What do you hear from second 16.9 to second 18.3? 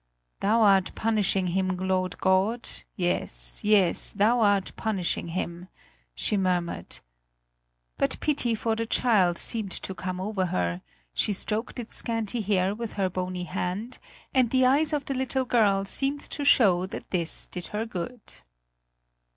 this did her good.